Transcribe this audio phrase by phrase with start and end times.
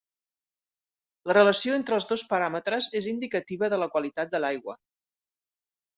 [1.31, 4.79] La relació entre els dos paràmetres és indicativa de la qualitat de l'aigua.